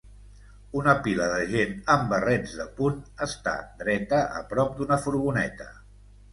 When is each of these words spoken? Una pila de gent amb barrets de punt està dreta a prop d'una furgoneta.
Una 0.79 0.95
pila 1.07 1.27
de 1.33 1.43
gent 1.51 1.75
amb 1.97 2.09
barrets 2.15 2.57
de 2.63 2.67
punt 2.81 2.97
està 3.27 3.55
dreta 3.85 4.25
a 4.41 4.45
prop 4.55 4.77
d'una 4.81 5.01
furgoneta. 5.07 5.73